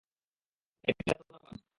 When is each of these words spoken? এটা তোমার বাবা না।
এটা 0.87 1.01
তোমার 1.09 1.27
বাবা 1.31 1.49
না। 1.55 1.61